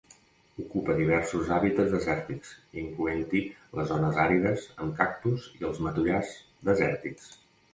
[0.61, 3.43] Ocupa diversos hàbitats desèrtics, incloent-hi
[3.81, 6.33] les zones àrides amb cactus i els matollars
[6.71, 7.31] desèrtics.